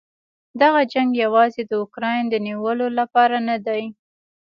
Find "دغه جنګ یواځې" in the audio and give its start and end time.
0.61-1.61